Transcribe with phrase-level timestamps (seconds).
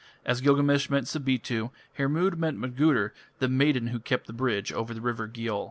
[0.25, 4.99] As Gilgamesh met Sabitu, Hermod met Modgudur, "the maiden who kept the bridge" over the
[4.99, 5.59] river Gjõll.